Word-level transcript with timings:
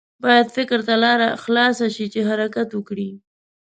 باید 0.23 0.47
فکر 0.57 0.79
ته 0.87 0.95
لاره 1.03 1.29
خلاصه 1.43 1.85
شي 1.95 2.05
چې 2.13 2.19
حرکت 2.29 2.69
وکړي. 2.73 3.09